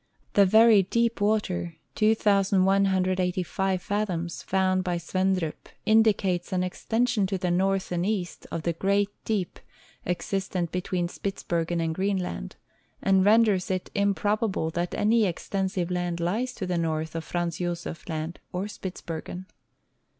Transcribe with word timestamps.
The 0.33 0.47
very 0.47 0.81
deep 0.81 1.21
water, 1.21 1.75
2,185 1.93 3.79
fathoms, 3.83 4.41
found 4.41 4.83
by 4.83 4.97
Svendrup 4.97 5.67
indicates 5.85 6.51
an 6.51 6.63
extension 6.63 7.27
to 7.27 7.37
the 7.37 7.51
north 7.51 7.91
and 7.91 8.03
east 8.03 8.47
of 8.51 8.63
the 8.63 8.73
great 8.73 9.09
deep 9.25 9.59
existent 10.07 10.71
between 10.71 11.07
Spitz 11.07 11.43
bergen 11.43 11.79
and 11.79 11.93
Greenland, 11.93 12.55
and 13.03 13.23
renders 13.23 13.69
it 13.69 13.91
improbable 13.93 14.71
that 14.71 14.95
any 14.95 15.27
ex 15.27 15.47
tensive 15.47 15.91
land 15.91 16.19
lies 16.19 16.55
to 16.55 16.65
the 16.65 16.79
north 16.79 17.13
of 17.15 17.23
Franz 17.23 17.59
Josef 17.59 18.09
land 18.09 18.39
or 18.51 18.63
Spitzbergen. 18.67 19.45